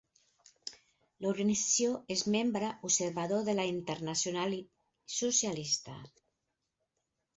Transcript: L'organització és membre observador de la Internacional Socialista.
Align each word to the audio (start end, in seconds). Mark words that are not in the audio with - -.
L'organització 1.25 1.91
és 2.15 2.23
membre 2.35 2.71
observador 2.89 3.43
de 3.51 3.55
la 3.59 3.65
Internacional 3.75 4.57
Socialista. 5.19 5.99